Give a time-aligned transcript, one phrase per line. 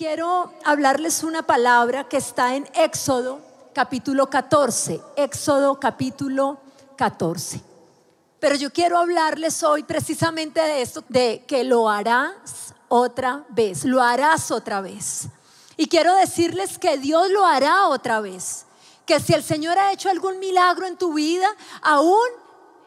[0.00, 3.38] quiero hablarles una palabra que está en Éxodo
[3.74, 6.58] capítulo 14, Éxodo capítulo
[6.96, 7.60] 14.
[8.38, 14.02] Pero yo quiero hablarles hoy precisamente de esto, de que lo harás otra vez, lo
[14.02, 15.28] harás otra vez.
[15.76, 18.64] Y quiero decirles que Dios lo hará otra vez.
[19.04, 21.48] Que si el Señor ha hecho algún milagro en tu vida,
[21.82, 22.26] aún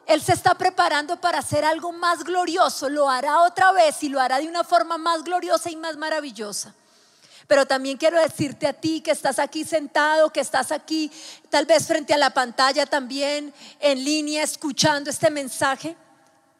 [0.07, 2.89] Él se está preparando para hacer algo más glorioso.
[2.89, 6.73] Lo hará otra vez y lo hará de una forma más gloriosa y más maravillosa.
[7.47, 11.11] Pero también quiero decirte a ti que estás aquí sentado, que estás aquí
[11.49, 15.95] tal vez frente a la pantalla también, en línea, escuchando este mensaje.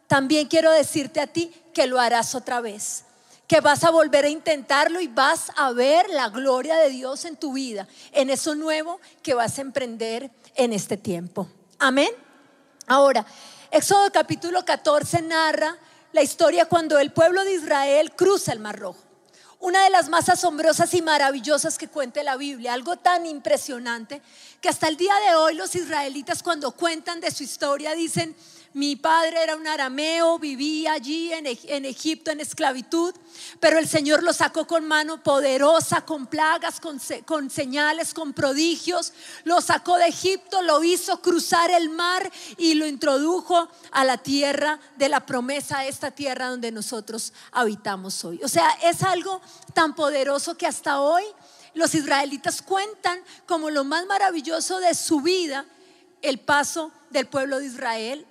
[0.08, 3.06] También quiero decirte a ti que lo harás otra vez,
[3.48, 7.38] que vas a volver a intentarlo y vas a ver la gloria de Dios en
[7.38, 11.48] tu vida, en eso nuevo que vas a emprender en este tiempo.
[11.80, 12.12] Amén.
[12.88, 13.26] Ahora,
[13.72, 15.78] Éxodo capítulo 14 narra
[16.12, 19.13] la historia cuando el pueblo de Israel cruza el Mar Rojo
[19.64, 24.22] una de las más asombrosas y maravillosas que cuente la Biblia, algo tan impresionante
[24.60, 28.36] que hasta el día de hoy los israelitas cuando cuentan de su historia dicen,
[28.74, 31.46] mi padre era un arameo, vivía allí en,
[31.86, 33.14] Egipto en esclavitud,
[33.60, 39.14] pero el Señor lo sacó con mano poderosa, con plagas, con, con señales, con prodigios.
[39.44, 44.80] Lo sacó de Egipto, lo hizo cruzar el mar y lo introdujo a la tierra
[44.98, 48.40] de la promesa, esta tierra donde nosotros habitamos hoy.
[48.44, 49.40] O sea, es algo
[49.76, 51.24] tan poderoso que hasta hoy
[51.76, 55.64] los israelitas cuentan como lo más maravilloso de su vida
[56.24, 58.26] el paso del pueblo de Israel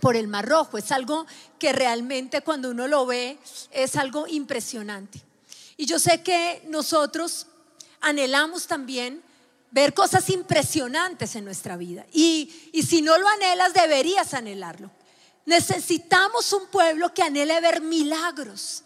[0.00, 0.78] por el Mar Rojo.
[0.78, 1.26] Es algo
[1.58, 3.38] que realmente cuando uno lo ve
[3.70, 5.20] es algo impresionante.
[5.76, 7.46] Y yo sé que nosotros
[8.00, 9.22] anhelamos también
[9.70, 12.04] ver cosas impresionantes en nuestra vida.
[12.12, 14.90] Y, y si no lo anhelas, deberías anhelarlo.
[15.46, 18.84] Necesitamos un pueblo que anhele ver milagros,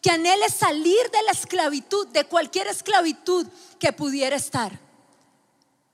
[0.00, 3.46] que anhele salir de la esclavitud, de cualquier esclavitud
[3.78, 4.85] que pudiera estar.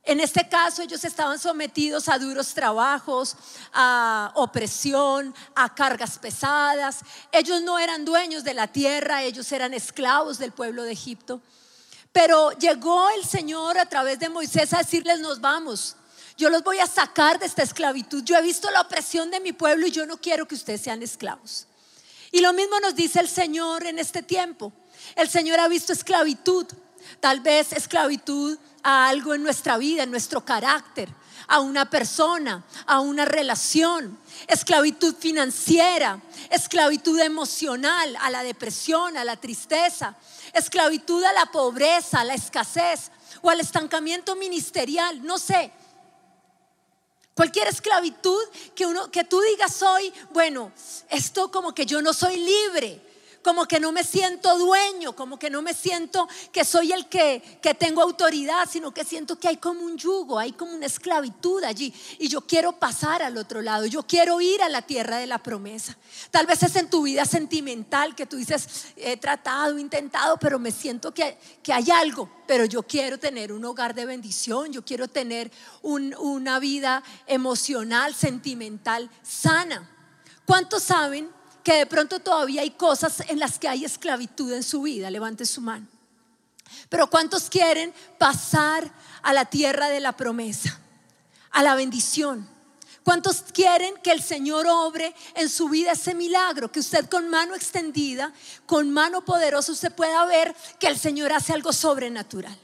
[0.05, 3.37] En este caso ellos estaban sometidos a duros trabajos,
[3.73, 7.01] a opresión, a cargas pesadas.
[7.31, 11.41] Ellos no eran dueños de la tierra, ellos eran esclavos del pueblo de Egipto.
[12.13, 15.97] Pero llegó el Señor a través de Moisés a decirles, nos vamos.
[16.37, 18.25] Yo los voy a sacar de esta esclavitud.
[18.25, 21.03] Yo he visto la opresión de mi pueblo y yo no quiero que ustedes sean
[21.03, 21.69] esclavos.
[22.33, 24.73] Y lo mismo nos dice el Señor en este tiempo.
[25.15, 26.67] El Señor ha visto esclavitud,
[27.21, 31.09] tal vez esclavitud a algo en nuestra vida, en nuestro carácter,
[31.49, 36.21] a una persona, a una relación, esclavitud financiera,
[36.51, 40.17] esclavitud emocional, a la depresión, a la tristeza,
[40.53, 43.11] esclavitud a la pobreza, a la escasez
[43.43, 45.73] o al estancamiento ministerial, no sé.
[47.35, 48.43] Cualquier esclavitud
[48.75, 50.71] que uno que tú digas hoy, bueno,
[51.09, 53.12] esto como que yo no soy libre
[53.43, 57.59] como que no me siento dueño, como que no me siento que soy el que,
[57.61, 61.63] que tengo autoridad, sino que siento que hay como un yugo, hay como una esclavitud
[61.65, 61.93] allí.
[62.19, 65.39] Y yo quiero pasar al otro lado, yo quiero ir a la tierra de la
[65.39, 65.97] promesa.
[66.31, 70.71] Tal vez es en tu vida sentimental que tú dices, he tratado, intentado, pero me
[70.71, 75.09] siento que, que hay algo, pero yo quiero tener un hogar de bendición, yo quiero
[75.09, 75.51] tener
[75.83, 79.89] una vida emocional, sentimental sana.
[80.45, 81.31] ¿Cuántos saben
[81.63, 85.11] que de pronto todavía hay cosas en las que hay esclavitud en su vida.
[85.11, 85.87] Levante su mano.
[86.89, 88.91] Pero ¿cuántos quieren pasar
[89.23, 90.79] a la tierra de la promesa,
[91.51, 92.49] a la bendición?
[93.05, 96.71] ¿Cuántos quieren que el Señor obre en su vida ese milagro?
[96.71, 98.33] Que usted con mano extendida,
[98.65, 102.57] con mano poderosa, usted pueda ver que el Señor hace algo sobrenatural.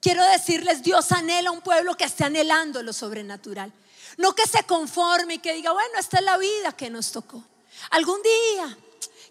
[0.00, 3.72] Quiero decirles, Dios anhela un pueblo que esté anhelando lo sobrenatural.
[4.18, 7.42] No que se conforme y que diga, bueno, esta es la vida que nos tocó.
[7.90, 8.76] Algún día,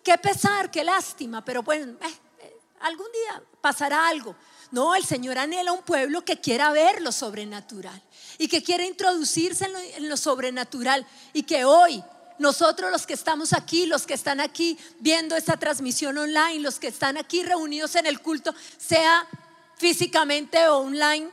[0.04, 4.36] qué pesar, qué lástima, pero bueno, eh, eh, algún día pasará algo.
[4.72, 8.02] No, el Señor anhela un pueblo que quiera ver lo sobrenatural
[8.38, 12.04] y que quiera introducirse en lo, en lo sobrenatural y que hoy
[12.40, 16.88] nosotros los que estamos aquí, los que están aquí viendo esta transmisión online, los que
[16.88, 19.28] están aquí reunidos en el culto, sea
[19.78, 21.30] físicamente o online,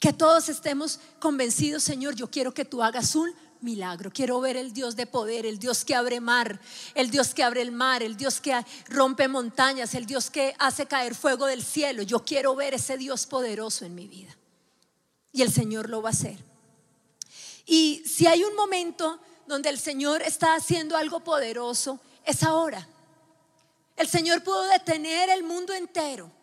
[0.00, 4.10] que todos estemos convencidos, Señor, yo quiero que tú hagas un milagro.
[4.12, 6.60] Quiero ver el Dios de poder, el Dios que abre mar,
[6.94, 8.54] el Dios que abre el mar, el Dios que
[8.88, 12.02] rompe montañas, el Dios que hace caer fuego del cielo.
[12.02, 14.36] Yo quiero ver ese Dios poderoso en mi vida.
[15.32, 16.38] Y el Señor lo va a hacer.
[17.66, 22.86] Y si hay un momento donde el Señor está haciendo algo poderoso, es ahora.
[23.96, 26.37] El Señor pudo detener el mundo entero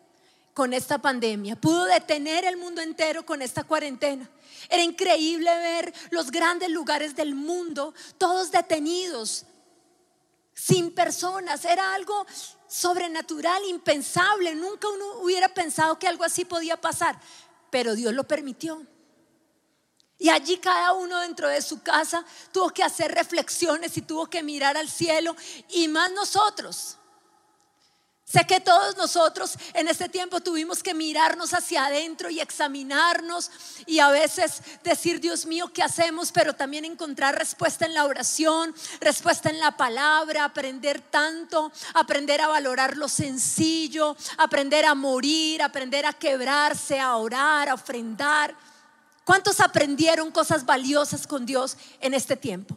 [0.56, 4.26] con esta pandemia, pudo detener el mundo entero con esta cuarentena.
[4.70, 9.44] Era increíble ver los grandes lugares del mundo, todos detenidos.
[10.54, 11.66] sin personas.
[11.66, 12.24] Era algo
[12.66, 14.54] sobrenatural, impensable.
[14.54, 17.20] Nunca uno hubiera pensado que algo así podía pasar,
[17.68, 18.82] pero Dios lo permitió.
[20.16, 24.42] Y allí cada uno dentro de su casa tuvo que hacer reflexiones y tuvo que
[24.42, 25.36] mirar al cielo
[25.68, 26.96] y más nosotros.
[28.28, 33.52] Sé que todos nosotros en este tiempo tuvimos que mirarnos hacia adentro y examinarnos
[33.86, 36.32] y a veces decir, Dios mío, ¿qué hacemos?
[36.32, 42.48] Pero también encontrar respuesta en la oración, respuesta en la palabra, aprender tanto, aprender a
[42.48, 48.56] valorar lo sencillo, aprender a morir, aprender a quebrarse, a orar, a ofrendar.
[49.24, 52.76] ¿Cuántos aprendieron cosas valiosas con Dios en este tiempo?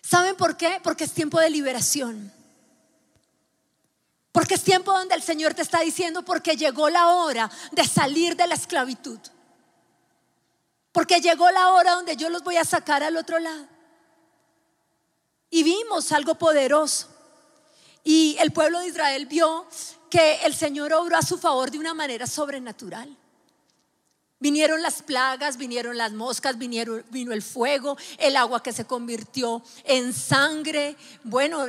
[0.00, 0.80] ¿Saben por qué?
[0.82, 2.32] Porque es tiempo de liberación.
[4.32, 8.34] Porque es tiempo donde el Señor te está diciendo, porque llegó la hora de salir
[8.34, 9.18] de la esclavitud.
[10.90, 13.66] Porque llegó la hora donde yo los voy a sacar al otro lado.
[15.50, 17.08] Y vimos algo poderoso.
[18.04, 19.66] Y el pueblo de Israel vio
[20.10, 23.14] que el Señor obró a su favor de una manera sobrenatural.
[24.42, 29.62] Vinieron las plagas, vinieron las moscas, vinieron, vino el fuego, el agua que se convirtió
[29.84, 30.96] en sangre.
[31.22, 31.64] Bueno,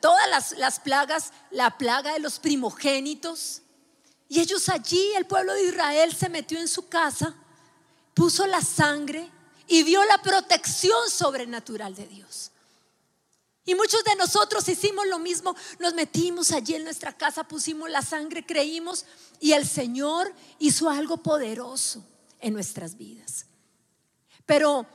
[0.00, 3.62] todas las, las plagas, la plaga de los primogénitos.
[4.28, 7.32] Y ellos allí, el pueblo de Israel se metió en su casa,
[8.12, 9.30] puso la sangre
[9.68, 12.50] y vio la protección sobrenatural de Dios.
[13.64, 18.02] Y muchos de nosotros hicimos lo mismo, nos metimos allí en nuestra casa, pusimos la
[18.02, 19.04] sangre, creímos
[19.38, 22.04] y el Señor hizo algo poderoso
[22.46, 23.46] en nuestras vidas.
[24.46, 24.86] Pero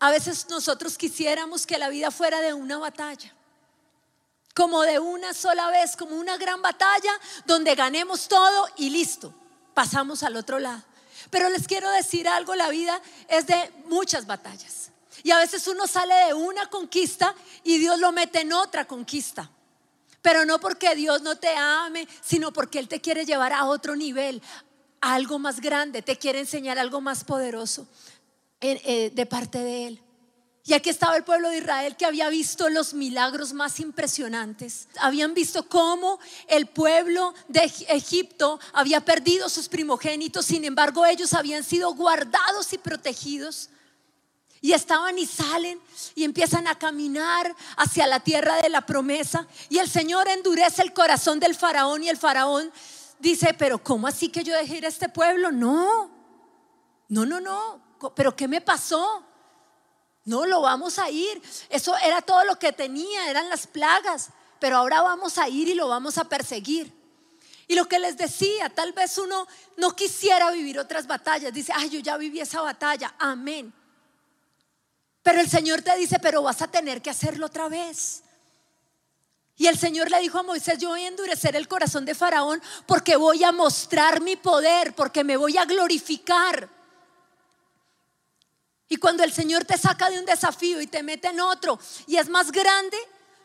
[0.00, 3.32] a veces nosotros quisiéramos que la vida fuera de una batalla,
[4.52, 7.12] como de una sola vez, como una gran batalla
[7.46, 9.32] donde ganemos todo y listo,
[9.74, 10.82] pasamos al otro lado.
[11.30, 14.90] Pero les quiero decir algo, la vida es de muchas batallas.
[15.22, 17.32] Y a veces uno sale de una conquista
[17.62, 19.48] y Dios lo mete en otra conquista.
[20.20, 23.94] Pero no porque Dios no te ame, sino porque Él te quiere llevar a otro
[23.94, 24.42] nivel,
[25.02, 27.86] algo más grande, te quiere enseñar algo más poderoso
[28.60, 30.02] eh, de parte de Él.
[30.64, 34.86] Y aquí estaba el pueblo de Israel que había visto los milagros más impresionantes.
[35.00, 41.64] Habían visto cómo el pueblo de Egipto había perdido sus primogénitos, sin embargo ellos habían
[41.64, 43.70] sido guardados y protegidos.
[44.60, 45.80] Y estaban y salen
[46.14, 49.48] y empiezan a caminar hacia la tierra de la promesa.
[49.68, 52.70] Y el Señor endurece el corazón del faraón y el faraón
[53.22, 55.52] dice, pero ¿cómo así que yo dejé ir a este pueblo?
[55.52, 56.10] No,
[57.08, 57.80] no, no, no,
[58.14, 59.24] pero ¿qué me pasó?
[60.24, 61.40] No, lo vamos a ir.
[61.68, 65.74] Eso era todo lo que tenía, eran las plagas, pero ahora vamos a ir y
[65.74, 66.92] lo vamos a perseguir.
[67.68, 69.46] Y lo que les decía, tal vez uno
[69.76, 71.52] no quisiera vivir otras batallas.
[71.52, 73.72] Dice, ay, yo ya viví esa batalla, amén.
[75.22, 78.24] Pero el Señor te dice, pero vas a tener que hacerlo otra vez.
[79.56, 82.62] Y el Señor le dijo a Moisés, yo voy a endurecer el corazón de Faraón
[82.86, 86.68] porque voy a mostrar mi poder, porque me voy a glorificar.
[88.88, 92.16] Y cuando el Señor te saca de un desafío y te mete en otro y
[92.16, 92.96] es más grande,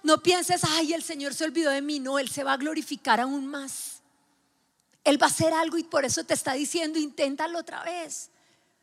[0.04, 2.00] no pienses, ay, el Señor se olvidó de mí.
[2.00, 4.02] No, Él se va a glorificar aún más.
[5.04, 8.30] Él va a hacer algo y por eso te está diciendo, inténtalo otra vez.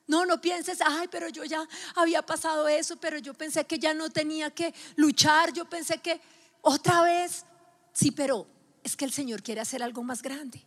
[0.07, 3.95] No, no pienses, ay, pero yo ya había pasado eso, pero yo pensé que ya
[3.95, 6.21] no tenía que luchar, yo pensé que
[6.65, 7.45] otra vez,
[7.93, 8.47] sí, pero
[8.83, 10.63] es que el Señor quiere hacer algo más grande.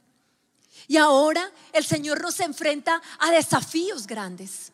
[0.87, 4.71] Y ahora el Señor nos enfrenta a desafíos grandes.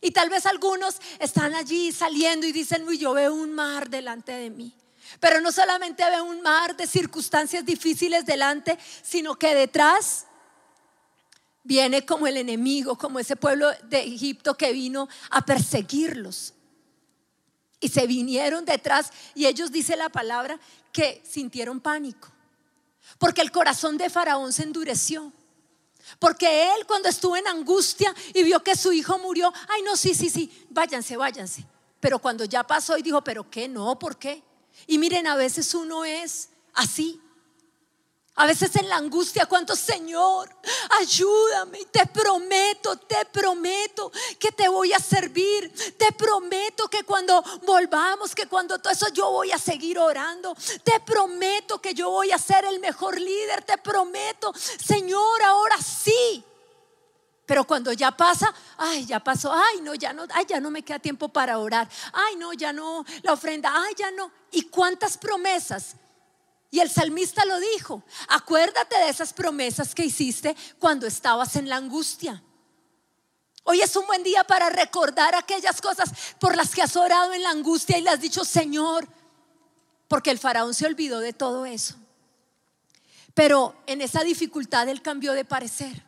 [0.00, 4.32] Y tal vez algunos están allí saliendo y dicen, uy, yo veo un mar delante
[4.32, 4.72] de mí.
[5.20, 10.26] Pero no solamente veo un mar de circunstancias difíciles delante, sino que detrás
[11.64, 16.54] viene como el enemigo, como ese pueblo de Egipto que vino a perseguirlos.
[17.82, 20.58] Y se vinieron detrás y ellos, dice la palabra,
[20.92, 22.28] que sintieron pánico.
[23.18, 25.32] Porque el corazón de Faraón se endureció.
[26.18, 30.14] Porque él cuando estuvo en angustia y vio que su hijo murió, ay no, sí,
[30.14, 31.66] sí, sí, váyanse, váyanse.
[32.00, 33.68] Pero cuando ya pasó y dijo, pero ¿qué?
[33.68, 34.42] No, ¿por qué?
[34.86, 37.20] Y miren, a veces uno es así.
[38.34, 40.48] A veces en la angustia, cuánto Señor,
[40.98, 48.34] ayúdame, te prometo, te prometo que te voy a servir, te prometo que cuando volvamos,
[48.34, 52.38] que cuando todo eso yo voy a seguir orando, te prometo que yo voy a
[52.38, 56.42] ser el mejor líder, te prometo, Señor, ahora sí.
[57.44, 60.82] Pero cuando ya pasa, ay, ya pasó, ay, no, ya no, ay, ya no me
[60.82, 64.30] queda tiempo para orar, ay, no, ya no, la ofrenda, ay, ya no.
[64.52, 65.96] ¿Y cuántas promesas
[66.72, 71.76] y el salmista lo dijo, acuérdate de esas promesas que hiciste cuando estabas en la
[71.76, 72.42] angustia.
[73.64, 76.10] Hoy es un buen día para recordar aquellas cosas
[76.40, 79.06] por las que has orado en la angustia y le has dicho, Señor,
[80.08, 81.94] porque el faraón se olvidó de todo eso.
[83.34, 86.02] Pero en esa dificultad él cambió de parecer.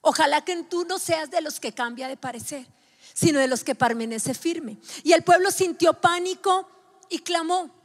[0.00, 2.68] Ojalá que tú no seas de los que cambia de parecer,
[3.14, 4.78] sino de los que permanece firme.
[5.02, 6.70] Y el pueblo sintió pánico
[7.08, 7.77] y clamó.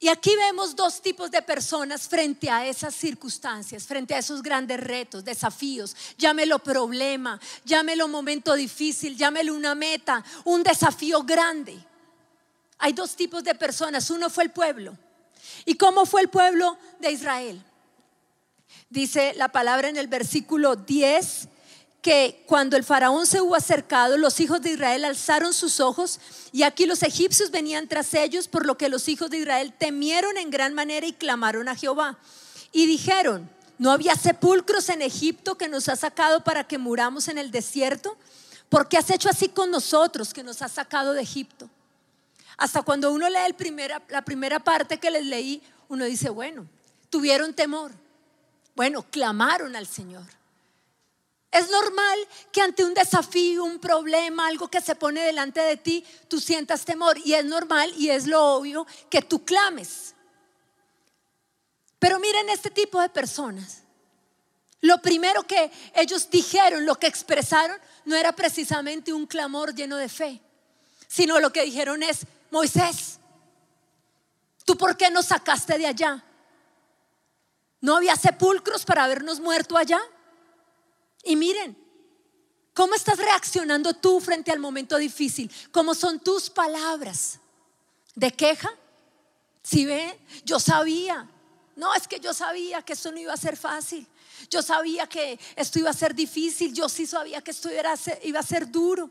[0.00, 4.78] Y aquí vemos dos tipos de personas frente a esas circunstancias, frente a esos grandes
[4.78, 5.96] retos, desafíos.
[6.16, 11.76] Llámelo problema, llámelo momento difícil, llámelo una meta, un desafío grande.
[12.78, 14.08] Hay dos tipos de personas.
[14.10, 14.96] Uno fue el pueblo.
[15.64, 17.60] ¿Y cómo fue el pueblo de Israel?
[18.88, 21.48] Dice la palabra en el versículo 10
[22.02, 26.20] que cuando el faraón se hubo acercado, los hijos de Israel alzaron sus ojos
[26.52, 30.36] y aquí los egipcios venían tras ellos, por lo que los hijos de Israel temieron
[30.36, 32.18] en gran manera y clamaron a Jehová.
[32.70, 37.38] Y dijeron, ¿no había sepulcros en Egipto que nos ha sacado para que muramos en
[37.38, 38.16] el desierto?
[38.68, 41.68] ¿Por qué has hecho así con nosotros que nos has sacado de Egipto?
[42.56, 43.54] Hasta cuando uno lee
[44.08, 46.66] la primera parte que les leí, uno dice, bueno,
[47.10, 47.92] tuvieron temor.
[48.76, 50.37] Bueno, clamaron al Señor.
[51.50, 52.18] Es normal
[52.52, 56.84] que ante un desafío, un problema, algo que se pone delante de ti, tú sientas
[56.84, 57.18] temor.
[57.24, 60.14] Y es normal y es lo obvio que tú clames.
[61.98, 63.82] Pero miren este tipo de personas.
[64.80, 70.08] Lo primero que ellos dijeron, lo que expresaron, no era precisamente un clamor lleno de
[70.08, 70.40] fe,
[71.08, 73.18] sino lo que dijeron es, Moisés,
[74.64, 76.24] ¿tú por qué nos sacaste de allá?
[77.80, 80.00] ¿No había sepulcros para habernos muerto allá?
[81.22, 81.76] Y miren,
[82.74, 85.50] ¿cómo estás reaccionando tú frente al momento difícil?
[85.72, 87.38] ¿Cómo son tus palabras?
[88.14, 88.70] ¿De queja?
[89.62, 91.28] Si ve, yo sabía.
[91.76, 94.06] No, es que yo sabía que esto no iba a ser fácil.
[94.50, 96.72] Yo sabía que esto iba a ser difícil.
[96.72, 97.68] Yo sí sabía que esto
[98.22, 99.10] iba a ser duro.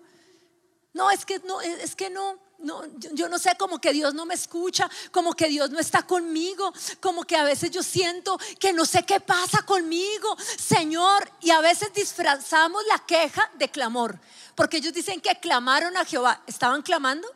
[0.94, 2.84] No, es que no, es que no no,
[3.14, 6.74] yo no sé, como que Dios no me escucha, como que Dios no está conmigo,
[7.00, 11.32] como que a veces yo siento que no sé qué pasa conmigo, Señor.
[11.42, 14.20] Y a veces disfrazamos la queja de clamor,
[14.56, 16.44] porque ellos dicen que clamaron a Jehová.
[16.48, 17.28] ¿Estaban clamando?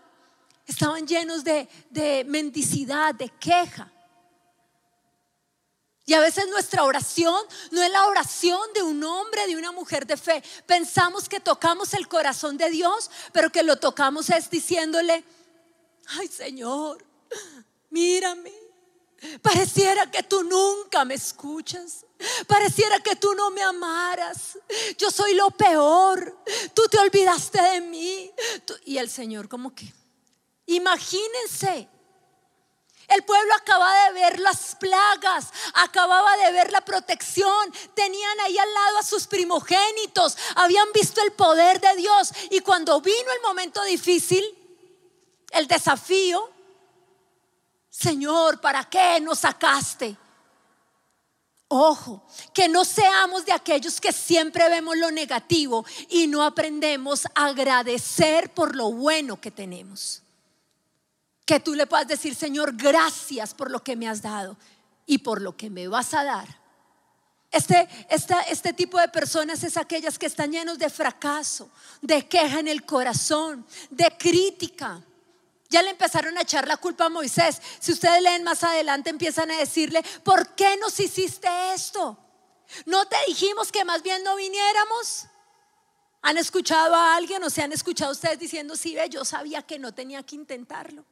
[0.65, 3.91] Estaban llenos de, de mendicidad, de queja.
[6.11, 7.41] Y a veces nuestra oración
[7.71, 10.43] no es la oración de un hombre, de una mujer de fe.
[10.65, 15.23] Pensamos que tocamos el corazón de Dios, pero que lo tocamos es diciéndole,
[16.19, 17.01] ay Señor,
[17.91, 18.51] mírame.
[19.41, 22.05] Pareciera que tú nunca me escuchas.
[22.45, 24.59] Pareciera que tú no me amaras.
[24.97, 26.43] Yo soy lo peor.
[26.73, 28.29] Tú te olvidaste de mí.
[28.83, 29.93] Y el Señor como que,
[30.65, 31.87] imagínense
[33.11, 38.73] el pueblo acababa de ver las plagas, acababa de ver la protección, tenían ahí al
[38.73, 42.31] lado a sus primogénitos, habían visto el poder de Dios.
[42.49, 44.43] Y cuando vino el momento difícil,
[45.51, 46.49] el desafío,
[47.89, 50.15] Señor, ¿para qué nos sacaste?
[51.67, 57.47] Ojo, que no seamos de aquellos que siempre vemos lo negativo y no aprendemos a
[57.47, 60.21] agradecer por lo bueno que tenemos
[61.45, 64.57] que tú le puedas decir, Señor, gracias por lo que me has dado
[65.05, 66.61] y por lo que me vas a dar.
[67.51, 71.69] Este, este tipo de personas es aquellas que están llenos de fracaso,
[72.01, 75.01] de queja en el corazón, de crítica.
[75.69, 77.61] Ya le empezaron a echar la culpa a Moisés.
[77.79, 82.17] Si ustedes leen más adelante, empiezan a decirle, ¿por qué nos hiciste esto?
[82.85, 85.27] ¿No te dijimos que más bien no viniéramos?
[86.21, 89.79] ¿Han escuchado a alguien o se han escuchado ustedes diciendo, sí, ve, yo sabía que
[89.79, 91.03] no tenía que intentarlo?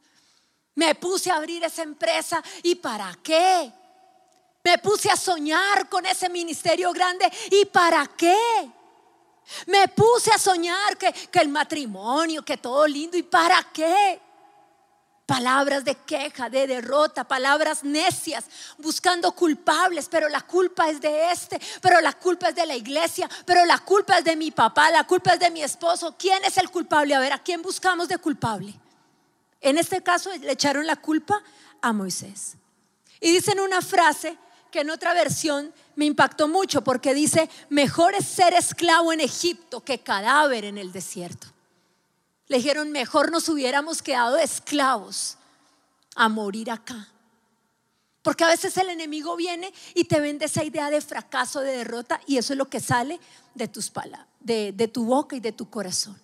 [0.75, 3.71] Me puse a abrir esa empresa y ¿para qué?
[4.63, 8.37] Me puse a soñar con ese ministerio grande y ¿para qué?
[9.65, 14.21] Me puse a soñar que, el matrimonio, que todo lindo y ¿para qué?
[15.25, 18.45] Palabras de queja, de derrota, palabras necias,
[18.77, 23.29] buscando culpables, pero la culpa es de este, pero la culpa es de la iglesia,
[23.45, 26.15] pero la culpa es de mi papá, la culpa es de mi esposo.
[26.17, 27.13] ¿Quién es el culpable?
[27.13, 28.73] A ver, ¿a quién buscamos de culpable?
[29.61, 31.41] En este caso le echaron la culpa
[31.81, 32.55] a Moisés.
[33.19, 34.37] Y dicen una frase
[34.71, 39.81] que en otra versión me impactó mucho porque dice, mejor es ser esclavo en Egipto
[39.81, 41.47] que cadáver en el desierto.
[42.47, 45.37] Le dijeron, mejor nos hubiéramos quedado esclavos
[46.15, 47.09] a morir acá.
[48.21, 52.19] Porque a veces el enemigo viene y te vende esa idea de fracaso, de derrota,
[52.27, 53.19] y eso es lo que sale
[53.55, 56.19] de tus palabras, de, de tu boca y de tu corazón.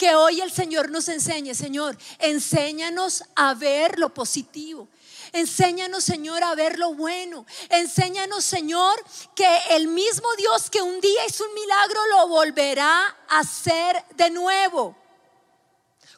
[0.00, 4.88] Que hoy el Señor nos enseñe, Señor, enséñanos a ver lo positivo.
[5.30, 7.44] Enséñanos, Señor, a ver lo bueno.
[7.68, 8.98] Enséñanos, Señor,
[9.34, 14.30] que el mismo Dios que un día hizo un milagro lo volverá a hacer de
[14.30, 14.96] nuevo.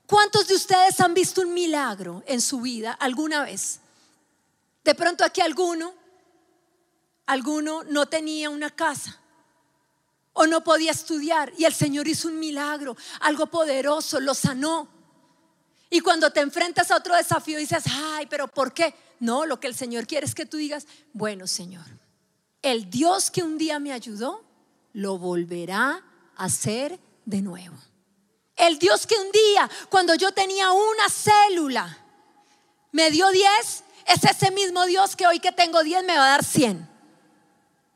[0.06, 3.80] ¿Cuántos de ustedes han visto un milagro en su vida alguna vez?
[4.84, 5.92] De pronto aquí alguno,
[7.26, 9.21] alguno no tenía una casa
[10.32, 14.88] o no podía estudiar y el Señor hizo un milagro, algo poderoso, lo sanó.
[15.90, 18.94] Y cuando te enfrentas a otro desafío dices, ay, pero ¿por qué?
[19.20, 21.84] No, lo que el Señor quiere es que tú digas, bueno Señor,
[22.62, 24.44] el Dios que un día me ayudó,
[24.92, 26.02] lo volverá
[26.36, 27.76] a hacer de nuevo.
[28.56, 31.98] El Dios que un día, cuando yo tenía una célula,
[32.92, 36.30] me dio 10, es ese mismo Dios que hoy que tengo 10 me va a
[36.30, 36.91] dar 100.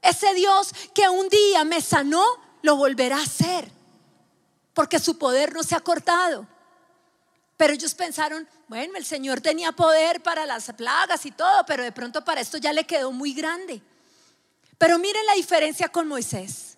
[0.08, 2.25] Ese Dios que un día me sanó,
[2.62, 3.70] lo volverá a hacer,
[4.72, 6.46] porque su poder no se ha cortado.
[7.56, 11.92] Pero ellos pensaron, bueno, el Señor tenía poder para las plagas y todo, pero de
[11.92, 13.80] pronto para esto ya le quedó muy grande.
[14.78, 16.76] Pero miren la diferencia con Moisés.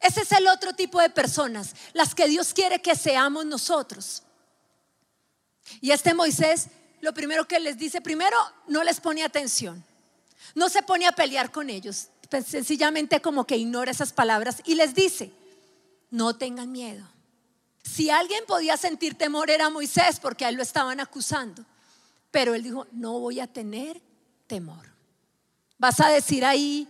[0.00, 4.22] Ese es el otro tipo de personas, las que Dios quiere que seamos nosotros.
[5.80, 6.68] Y este Moisés,
[7.00, 9.84] lo primero que les dice, primero, no les pone atención,
[10.54, 12.08] no se pone a pelear con ellos,
[12.42, 15.32] sencillamente como que ignora esas palabras y les dice,
[16.10, 17.06] no tengan miedo.
[17.82, 21.64] Si alguien podía sentir temor era Moisés porque a él lo estaban acusando,
[22.30, 24.00] pero él dijo, no voy a tener
[24.46, 24.92] temor.
[25.78, 26.88] Vas a decir ahí,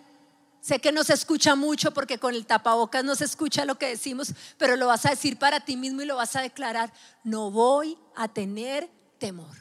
[0.61, 3.89] sé que no se escucha mucho porque con el tapabocas no se escucha lo que
[3.89, 6.93] decimos, pero lo vas a decir para ti mismo y lo vas a declarar,
[7.25, 9.57] no voy a tener temor.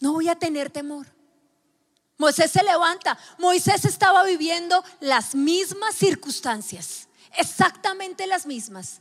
[0.00, 1.06] No voy a tener temor.
[2.22, 3.18] Moisés se levanta.
[3.38, 9.00] Moisés estaba viviendo las mismas circunstancias, exactamente las mismas.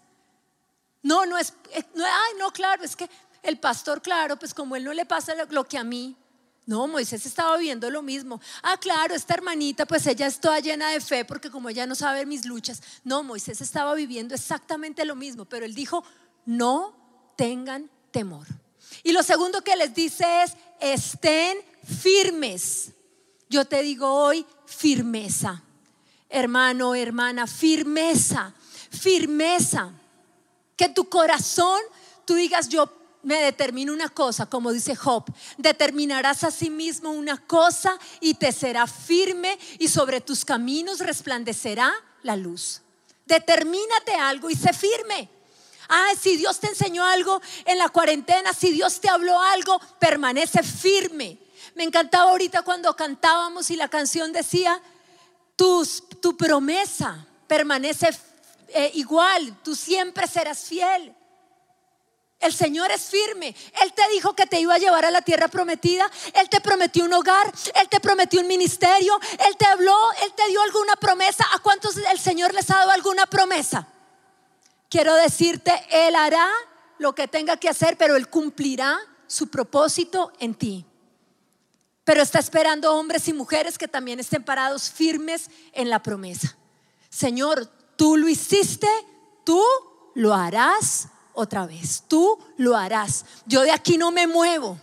[1.04, 3.08] No, no es, eh, no, ay, no, claro, es que
[3.44, 6.18] el pastor, claro, pues como él no le pasa lo que a mí.
[6.66, 8.42] No, Moisés estaba viviendo lo mismo.
[8.64, 12.26] Ah, claro, esta hermanita, pues ella está llena de fe porque como ella no sabe
[12.26, 12.82] mis luchas.
[13.04, 16.04] No, Moisés estaba viviendo exactamente lo mismo, pero él dijo,
[16.46, 16.96] no
[17.36, 18.48] tengan temor.
[19.04, 22.94] Y lo segundo que les dice es, estén firmes.
[23.52, 25.62] Yo te digo hoy firmeza.
[26.30, 28.54] Hermano, hermana, firmeza,
[28.90, 29.92] firmeza.
[30.78, 31.82] Que tu corazón,
[32.24, 32.90] tú digas, yo
[33.24, 35.26] me determino una cosa, como dice Job,
[35.58, 41.94] determinarás a sí mismo una cosa y te será firme y sobre tus caminos resplandecerá
[42.24, 42.80] la luz.
[43.26, 45.30] Determínate algo y sé firme.
[45.90, 50.64] Ah, si Dios te enseñó algo en la cuarentena, si Dios te habló algo, permanece
[50.64, 51.38] firme.
[51.76, 54.82] Me encantaba ahorita cuando cantábamos y la canción decía,
[55.56, 58.10] tu, promesa permanece
[58.70, 61.16] eh, igual, tú siempre serás fiel.
[62.40, 63.56] El Señor es firme.
[63.84, 66.10] Él te dijo que te iba a llevar a la tierra prometida.
[66.34, 67.54] Él te prometió un hogar.
[67.76, 69.20] Él te prometió un ministerio.
[69.48, 69.96] Él te habló.
[70.24, 71.46] Él te dio alguna promesa.
[71.54, 73.88] ¿A cuántos el Señor les ha dado alguna promesa?
[74.90, 76.50] Quiero decirte, Él hará
[76.98, 80.86] lo que tenga que hacer, pero Él cumplirá su propósito en ti
[82.12, 86.58] pero está esperando hombres y mujeres que también estén parados firmes en la promesa.
[87.10, 88.90] Señor, tú lo hiciste,
[89.46, 89.64] tú
[90.16, 93.24] lo harás otra vez, tú lo harás.
[93.46, 94.78] Yo de aquí no me muevo,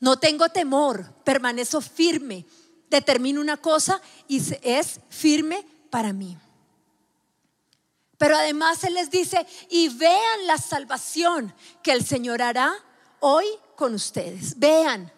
[0.00, 2.46] no tengo temor, permanezco firme,
[2.88, 6.38] determino una cosa y es firme para mí.
[8.16, 12.72] Pero además Él les dice, y vean la salvación que el Señor hará
[13.20, 13.44] hoy
[13.76, 14.58] con ustedes.
[14.58, 15.12] Vean,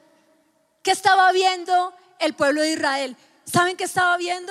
[0.88, 3.14] ¿Qué estaba viendo el pueblo de Israel?
[3.44, 4.50] ¿Saben qué estaba viendo?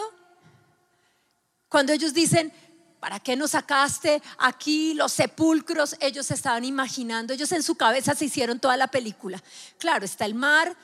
[1.67, 2.53] Cuando ellos dicen,
[2.99, 5.95] ¿para qué nos sacaste aquí los sepulcros?
[5.99, 9.41] Ellos estaban imaginando, ellos en su cabeza se hicieron toda la película.
[9.79, 10.77] Claro, está el mar,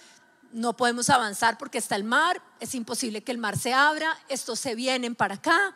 [0.52, 4.60] no podemos avanzar porque está el mar, es imposible que el mar se abra, estos
[4.60, 5.76] se vienen para acá.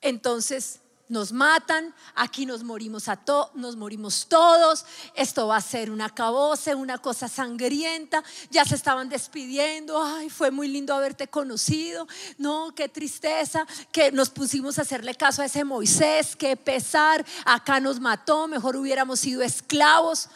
[0.00, 3.18] Entonces, nos matan, aquí nos morimos, a
[3.54, 9.08] nos morimos todos, esto va a ser una caboce, una cosa sangrienta, ya se estaban
[9.08, 12.06] despidiendo, ay, fue muy lindo haberte conocido,
[12.38, 17.80] no, qué tristeza, que nos pusimos a hacerle caso a ese Moisés, qué pesar, acá
[17.80, 20.28] nos mató, mejor hubiéramos sido esclavos.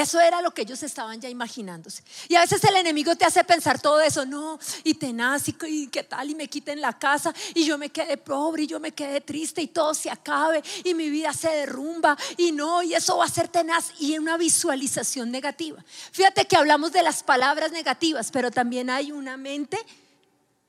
[0.00, 2.02] Eso era lo que ellos estaban ya imaginándose.
[2.28, 5.86] Y a veces el enemigo te hace pensar todo eso, no, y tenaz, y, y
[5.88, 8.92] qué tal, y me quiten la casa, y yo me quede pobre, y yo me
[8.92, 13.16] quede triste, y todo se acabe, y mi vida se derrumba, y no, y eso
[13.16, 15.82] va a ser tenaz, y una visualización negativa.
[16.12, 19.78] Fíjate que hablamos de las palabras negativas, pero también hay una mente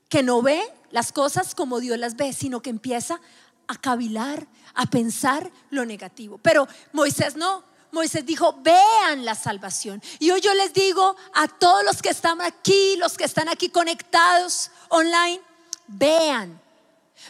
[0.08, 3.20] que no ve las cosas como Dios las ve, sino que empieza
[3.66, 6.38] a cavilar, a pensar lo negativo.
[6.38, 10.02] Pero Moisés no, Moisés dijo, vean la salvación.
[10.18, 13.70] Y hoy yo les digo a todos los que están aquí, los que están aquí
[13.70, 15.40] conectados online,
[15.86, 16.60] vean,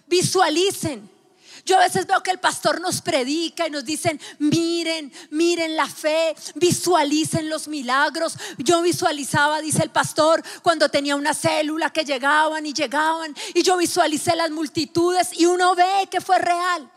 [0.07, 1.19] visualicen.
[1.65, 5.87] Yo a veces veo que el pastor nos predica y nos dicen, miren, miren la
[5.87, 8.39] fe, visualicen los milagros.
[8.57, 13.77] Yo visualizaba, dice el pastor, cuando tenía una célula que llegaban y llegaban y yo
[13.77, 16.91] visualicé las multitudes y uno ve que fue real.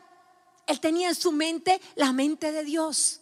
[0.67, 3.20] Él tenía en su mente la mente de Dios.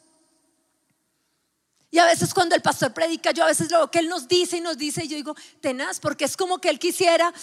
[1.92, 4.58] Y a veces cuando el pastor predica, yo a veces lo que él nos dice
[4.58, 7.34] y nos dice, y yo digo, tenaz, porque es como que él quisiera,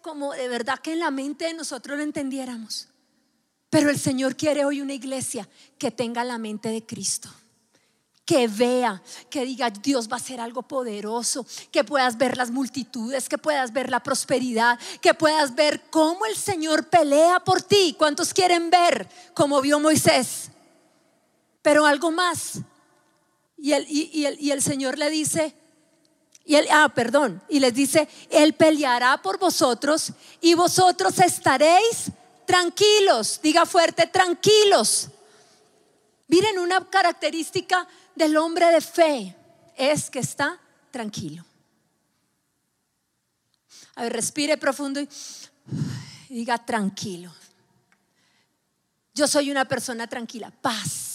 [0.00, 2.88] como de verdad que en la mente de nosotros lo entendiéramos.
[3.68, 7.28] Pero el Señor quiere hoy una iglesia que tenga la mente de Cristo.
[8.24, 13.28] Que vea, que diga, Dios va a hacer algo poderoso, que puedas ver las multitudes,
[13.28, 17.94] que puedas ver la prosperidad, que puedas ver cómo el Señor pelea por ti.
[17.98, 20.50] ¿Cuántos quieren ver como vio Moisés?
[21.60, 22.60] Pero algo más,
[23.64, 25.54] y el, y, el, Señor le dice,
[26.44, 32.10] y él, ah, perdón, y les dice, Él peleará por vosotros y vosotros estaréis
[32.46, 33.40] tranquilos.
[33.42, 35.08] Diga fuerte, tranquilos.
[36.28, 39.34] Miren, una característica del hombre de fe
[39.78, 41.42] es que está tranquilo.
[43.94, 45.08] A ver, respire profundo y
[46.28, 47.32] diga tranquilo.
[49.14, 51.13] Yo soy una persona tranquila, paz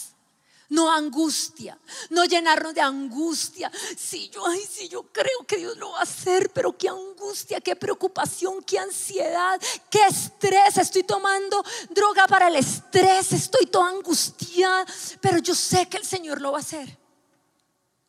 [0.70, 1.78] no angustia,
[2.12, 3.72] no llenarnos de angustia.
[3.98, 7.76] Si yo, ay, yo creo que Dios lo va a hacer, pero qué angustia, qué
[7.76, 10.78] preocupación, qué ansiedad, qué estrés.
[10.78, 14.86] Estoy tomando droga para el estrés, estoy toda angustiada,
[15.20, 16.98] pero yo sé que el Señor lo va a hacer.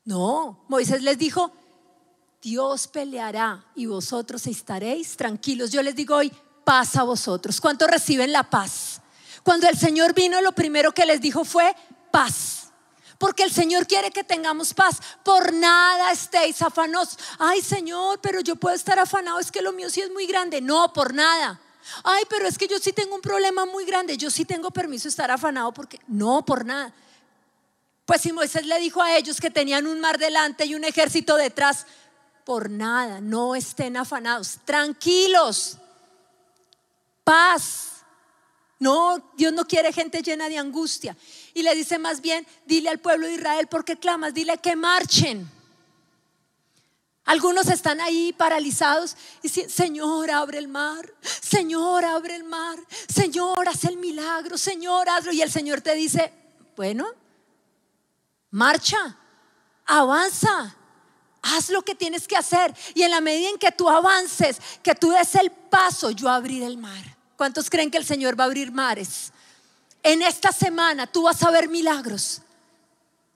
[0.05, 1.53] No, Moisés les dijo,
[2.43, 5.71] Dios peleará y vosotros estaréis tranquilos.
[5.71, 6.33] Yo les digo hoy,
[6.65, 7.61] paz a vosotros.
[7.61, 9.01] ¿Cuántos reciben la paz?
[9.43, 11.75] Cuando el Señor vino, lo primero que les dijo fue,
[12.11, 12.73] paz.
[13.19, 14.99] Porque el Señor quiere que tengamos paz.
[15.23, 17.19] Por nada estéis afanosos.
[17.39, 19.39] Ay, Señor, pero yo puedo estar afanado.
[19.39, 20.61] Es que lo mío sí es muy grande.
[20.63, 21.61] No, por nada.
[22.03, 24.17] Ay, pero es que yo sí tengo un problema muy grande.
[24.17, 26.95] Yo sí tengo permiso de estar afanado porque no, por nada.
[28.07, 31.37] Pues si Moisés le dijo a ellos que tenían un mar delante y un ejército
[31.37, 31.87] detrás,
[32.45, 35.79] por nada, no estén afanados, tranquilos,
[37.23, 38.03] paz.
[38.81, 41.17] No, Dios no quiere gente llena de angustia.
[41.55, 44.35] Y le dice más bien, dile al pueblo de Israel, ¿por qué clamas?
[44.35, 45.51] Dile que marchen.
[47.25, 53.69] Algunos están ahí paralizados y dicen, Señor, abre el mar, Señor, abre el mar, Señor,
[53.69, 55.33] haz el milagro, Señor, hazlo.
[55.33, 56.33] Y el Señor te dice,
[56.77, 57.07] bueno,
[58.51, 59.17] marcha,
[59.87, 60.75] avanza,
[61.43, 62.75] haz lo que tienes que hacer.
[62.95, 66.67] Y en la medida en que tú avances, que tú des el paso, yo abriré
[66.67, 67.17] el mar.
[67.37, 69.33] ¿Cuántos creen que el Señor va a abrir mares?
[70.03, 72.43] En esta semana tú vas a ver milagros.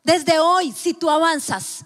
[0.02, 1.84] Desde hoy, si tú avanzas,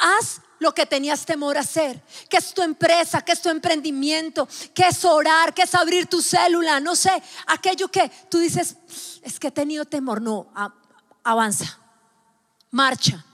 [0.00, 4.48] haz lo que tenías temor a hacer, que es tu empresa, que es tu emprendimiento,
[4.74, 7.10] que es orar, que es abrir tu célula, no sé,
[7.46, 8.76] aquello que tú dices,
[9.22, 10.52] es que he tenido temor, no,
[11.24, 11.78] avanza,
[12.70, 13.24] marcha,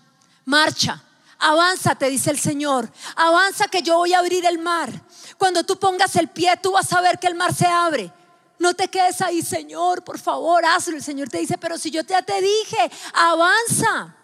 [0.44, 1.04] marcha.
[1.40, 2.90] Avanza, te dice el Señor.
[3.14, 4.90] Avanza que yo voy a abrir el mar.
[5.36, 8.12] Cuando tú pongas el pie, tú vas a ver que el mar se abre.
[8.58, 10.96] No te quedes ahí, Señor, por favor, hazlo.
[10.96, 14.16] El Señor te dice, pero si yo ya te dije, avanza.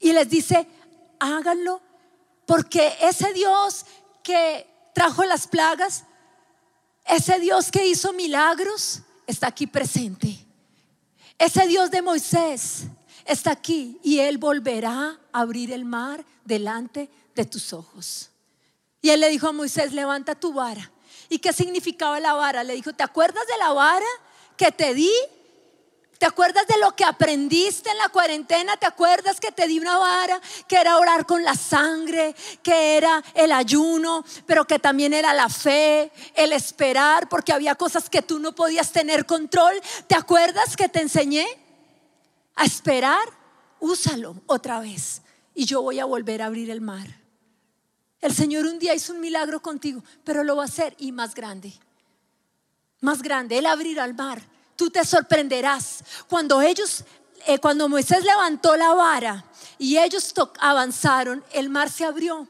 [0.00, 0.66] Y les dice,
[1.20, 1.80] háganlo,
[2.46, 3.86] porque ese Dios
[4.22, 6.04] que trajo las plagas,
[7.04, 10.38] ese Dios que hizo milagros, está aquí presente.
[11.38, 12.84] Ese Dios de Moisés
[13.24, 18.30] está aquí y Él volverá a abrir el mar delante de tus ojos.
[19.00, 20.90] Y Él le dijo a Moisés, levanta tu vara.
[21.28, 22.64] ¿Y qué significaba la vara?
[22.64, 24.06] Le dijo, ¿te acuerdas de la vara
[24.56, 25.12] que te di?
[26.18, 28.76] ¿Te acuerdas de lo que aprendiste en la cuarentena?
[28.76, 33.22] ¿Te acuerdas que te di una vara que era orar con la sangre, que era
[33.34, 38.38] el ayuno, pero que también era la fe, el esperar, porque había cosas que tú
[38.38, 39.80] no podías tener control?
[40.06, 41.46] ¿Te acuerdas que te enseñé?
[42.56, 43.28] a esperar,
[43.80, 45.22] úsalo otra vez
[45.54, 47.23] y yo voy a volver a abrir el mar.
[48.24, 51.34] El Señor un día hizo un milagro contigo, pero lo va a hacer y más
[51.34, 51.74] grande.
[53.02, 54.40] Más grande, Él abrirá el mar.
[54.76, 56.02] Tú te sorprenderás.
[56.26, 57.04] Cuando ellos,
[57.46, 59.44] eh, cuando Moisés levantó la vara
[59.78, 62.48] y ellos avanzaron, el mar se abrió.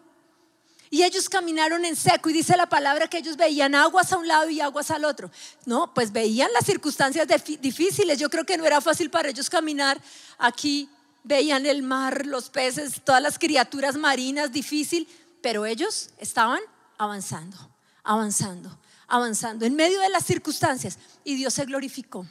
[0.91, 4.29] Y ellos caminaron en seco y dice la palabra que ellos veían aguas a un
[4.29, 5.29] lado y aguas al otro.
[5.67, 7.27] No, pues veían las circunstancias
[7.61, 8.21] difíciles.
[8.21, 10.01] Yo creo que no era fácil para ellos caminar
[10.39, 10.89] aquí.
[11.25, 15.09] Veían el mar, los peces, todas las criaturas marinas, difícil.
[15.45, 16.61] Pero ellos estaban
[16.97, 17.59] avanzando,
[18.03, 20.99] avanzando, avanzando en medio de las circunstancias.
[21.23, 22.27] Y Dios se glorificó.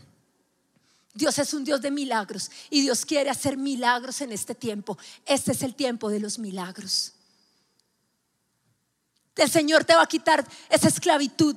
[1.14, 4.98] Dios es un Dios de milagros y Dios quiere hacer milagros en este tiempo.
[5.28, 7.14] Este es el tiempo de los milagros.
[9.36, 11.56] El Señor te va a quitar esa esclavitud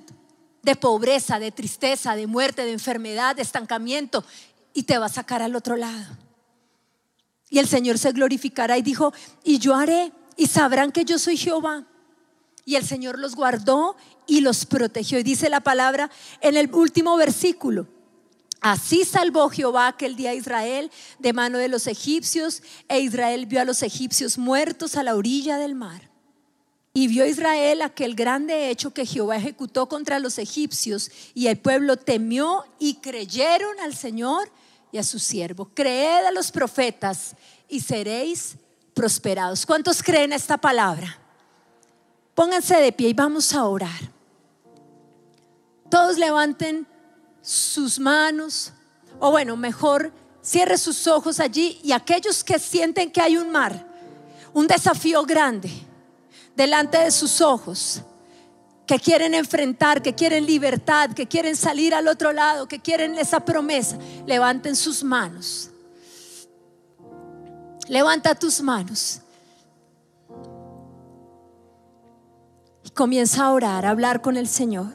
[0.60, 4.26] de pobreza, de tristeza, de muerte, de enfermedad, de estancamiento,
[4.74, 6.18] y te va a sacar al otro lado.
[7.48, 11.36] Y el Señor se glorificará y dijo, y yo haré, y sabrán que yo soy
[11.36, 11.86] Jehová.
[12.64, 13.96] Y el Señor los guardó
[14.26, 15.18] y los protegió.
[15.18, 17.86] Y dice la palabra en el último versículo.
[18.60, 23.60] Así salvó Jehová aquel día a Israel de mano de los egipcios, e Israel vio
[23.60, 26.10] a los egipcios muertos a la orilla del mar.
[26.92, 31.96] Y vio Israel aquel grande hecho que Jehová ejecutó contra los egipcios, y el pueblo
[31.96, 34.50] temió y creyeron al Señor
[34.90, 35.70] y a su siervo.
[35.74, 37.36] Creed a los profetas
[37.68, 38.56] y seréis
[38.96, 39.66] prosperados.
[39.66, 41.18] ¿Cuántos creen esta palabra?
[42.34, 44.10] Pónganse de pie y vamos a orar.
[45.90, 46.86] Todos levanten
[47.42, 48.72] sus manos,
[49.20, 53.86] o bueno, mejor cierre sus ojos allí y aquellos que sienten que hay un mar,
[54.54, 55.70] un desafío grande
[56.56, 58.00] delante de sus ojos,
[58.86, 63.40] que quieren enfrentar, que quieren libertad, que quieren salir al otro lado, que quieren esa
[63.40, 65.70] promesa, levanten sus manos.
[67.88, 69.20] Levanta tus manos.
[72.84, 74.92] Y comienza a orar, a hablar con el Señor.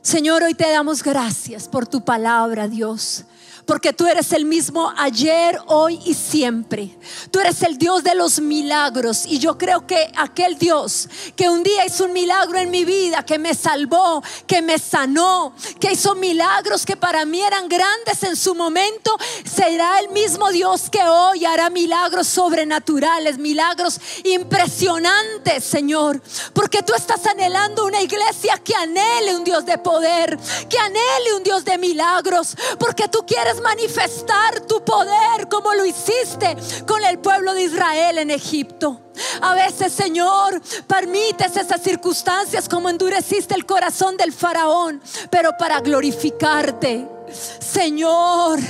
[0.00, 3.24] Señor, hoy te damos gracias por tu palabra, Dios
[3.66, 6.96] porque tú eres el mismo ayer, hoy y siempre.
[7.30, 9.24] Tú eres el Dios de los milagros.
[9.26, 13.24] Y yo creo que aquel Dios que un día hizo un milagro en mi vida,
[13.24, 18.36] que me salvó, que me sanó, que hizo milagros que para mí eran grandes en
[18.36, 26.20] su momento, será el mismo Dios que hoy hará milagros sobrenaturales, milagros impresionantes, Señor,
[26.52, 31.42] porque tú estás anhelando una iglesia que anhele un Dios de poder, que anhele un
[31.42, 37.54] Dios de milagros, porque tú quieres manifestar tu poder como lo hiciste con el pueblo
[37.54, 39.00] de Israel en Egipto.
[39.40, 47.06] A veces, Señor, permites esas circunstancias como endureciste el corazón del faraón, pero para glorificarte.
[47.32, 48.60] Señor,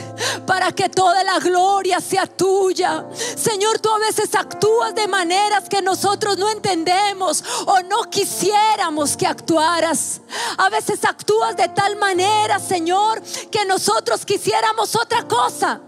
[0.46, 3.06] para que toda la gloria sea tuya.
[3.12, 9.26] Señor, tú a veces actúas de maneras que nosotros no entendemos o no quisiéramos que
[9.26, 10.20] actuaras.
[10.58, 15.80] A veces actúas de tal manera, Señor, que nosotros quisiéramos otra cosa.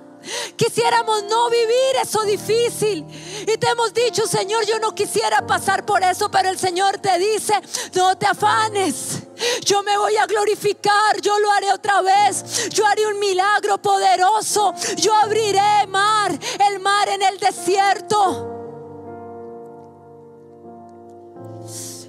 [0.57, 3.05] Quisiéramos no vivir eso difícil.
[3.43, 7.19] Y te hemos dicho, Señor, yo no quisiera pasar por eso, pero el Señor te
[7.19, 7.55] dice,
[7.95, 9.24] no te afanes.
[9.65, 12.69] Yo me voy a glorificar, yo lo haré otra vez.
[12.71, 14.75] Yo haré un milagro poderoso.
[14.97, 16.33] Yo abriré mar,
[16.69, 18.51] el mar en el desierto.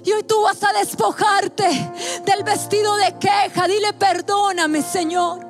[0.04, 1.64] Y hoy tú vas a despojarte
[2.24, 3.66] del vestido de queja.
[3.66, 5.45] Dile, perdóname, Señor.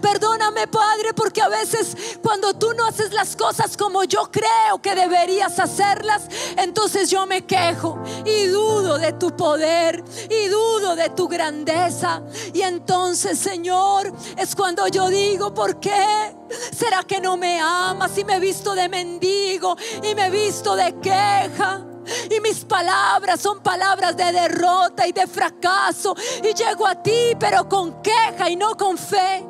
[0.00, 4.94] Perdóname, Padre, porque a veces cuando tú no haces las cosas como yo creo que
[4.94, 6.22] deberías hacerlas,
[6.56, 12.22] entonces yo me quejo y dudo de tu poder y dudo de tu grandeza.
[12.52, 16.36] Y entonces, Señor, es cuando yo digo, ¿por qué?
[16.76, 20.76] ¿Será que no me amas y me he visto de mendigo y me he visto
[20.76, 21.86] de queja?
[22.30, 26.14] Y mis palabras son palabras de derrota y de fracaso.
[26.42, 29.46] Y llego a ti, pero con queja y no con fe.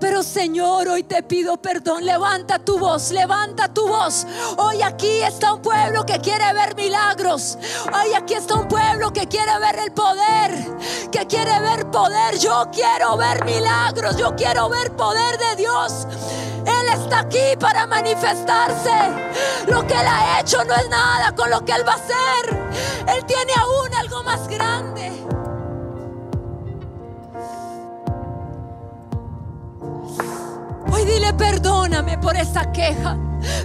[0.00, 2.04] Pero Señor, hoy te pido perdón.
[2.04, 4.26] Levanta tu voz, levanta tu voz.
[4.56, 7.58] Hoy aquí está un pueblo que quiere ver milagros.
[7.86, 10.66] Hoy aquí está un pueblo que quiere ver el poder,
[11.10, 12.38] que quiere ver poder.
[12.38, 16.06] Yo quiero ver milagros, yo quiero ver poder de Dios.
[16.64, 18.90] Él está aquí para manifestarse.
[19.66, 22.56] Lo que Él ha hecho no es nada con lo que Él va a hacer.
[23.08, 25.27] Él tiene aún algo más grande.
[31.08, 33.16] Dile perdóname por esa queja.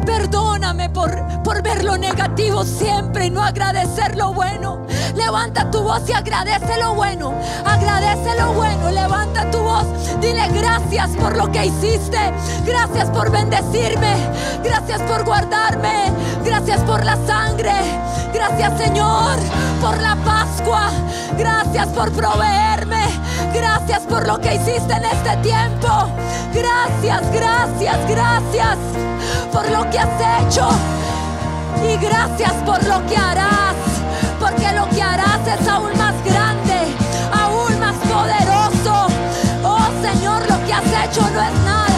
[0.05, 1.11] Perdóname por,
[1.43, 4.85] por ver lo negativo siempre y no agradecer lo bueno.
[5.15, 7.33] Levanta tu voz y agradece lo bueno.
[7.65, 8.91] Agradece lo bueno.
[8.91, 9.85] Levanta tu voz.
[10.21, 12.19] Dile gracias por lo que hiciste.
[12.65, 14.15] Gracias por bendecirme.
[14.63, 16.11] Gracias por guardarme.
[16.45, 17.73] Gracias por la sangre.
[18.33, 19.37] Gracias Señor
[19.81, 20.91] por la Pascua.
[21.37, 22.72] Gracias por proveerme.
[23.85, 25.89] Gracias por lo que hiciste en este tiempo.
[26.53, 28.77] Gracias, gracias, gracias
[29.51, 30.69] por lo que has hecho.
[31.85, 33.75] Y gracias por lo que harás.
[34.39, 36.95] Porque lo que harás es aún más grande,
[37.33, 39.07] aún más poderoso.
[39.65, 41.92] Oh Señor, lo que has hecho no es nada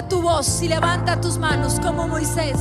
[0.00, 2.56] tu voz y levanta tus manos como Moisés.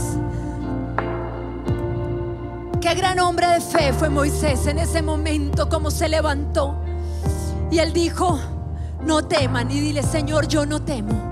[2.81, 6.75] Qué gran hombre de fe fue Moisés en ese momento, como se levantó.
[7.71, 8.39] Y él dijo,
[9.05, 9.71] no teman.
[9.71, 11.30] Y dile, Señor, yo no temo.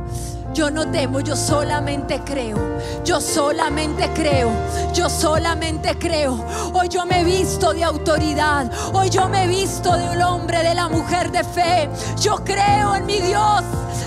[0.54, 2.58] Yo no temo, yo solamente creo.
[3.06, 4.52] Yo solamente creo.
[4.94, 6.44] Yo solamente creo.
[6.74, 8.70] Hoy yo me he visto de autoridad.
[8.94, 11.90] Hoy yo me he visto de un hombre, de la mujer de fe.
[12.20, 13.64] Yo creo en mi Dios.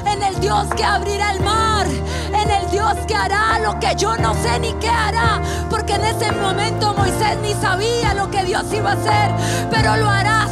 [0.07, 1.87] En el Dios que abrirá el mar.
[2.35, 5.41] En el Dios que hará lo que yo no sé ni qué hará.
[5.71, 9.69] Porque en ese momento Moisés ni sabía lo que Dios iba a hacer.
[9.71, 10.51] Pero lo harás.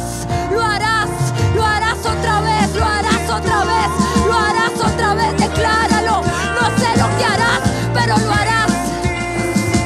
[0.51, 1.09] Lo harás.
[1.53, 2.75] Lo harás otra vez.
[2.75, 4.00] Lo harás otra vez
[4.79, 6.21] otra vez, decláralo.
[6.59, 7.61] No sé lo que harás,
[7.93, 8.71] pero lo harás.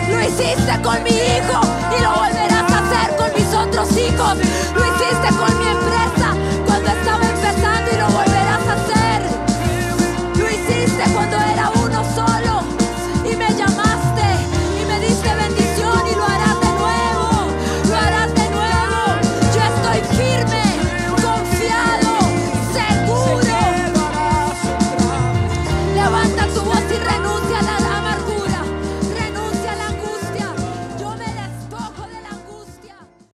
[0.10, 1.62] Lo hiciste con mi hijo
[1.98, 4.38] y lo volverás a hacer con mis otros hijos.